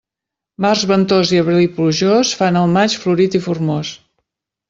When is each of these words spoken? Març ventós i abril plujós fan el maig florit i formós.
Març 0.63 0.85
ventós 0.91 1.33
i 1.35 1.41
abril 1.41 1.67
plujós 1.75 2.31
fan 2.41 2.59
el 2.63 2.73
maig 2.79 2.97
florit 3.05 3.39
i 3.41 3.45
formós. 3.49 3.93